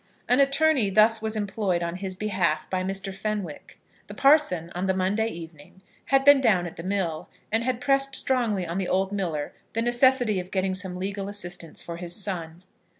[0.27, 3.13] An attorney thus was employed on his behalf by Mr.
[3.13, 3.77] Fenwick.
[4.07, 8.15] The parson on the Monday evening had been down at the mill, and had pressed
[8.15, 12.63] strongly on the old miller the necessity of getting some legal assistance for his son.